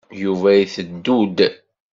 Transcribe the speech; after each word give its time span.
Yuba 0.23 0.49
iteddu-d. 0.63 1.37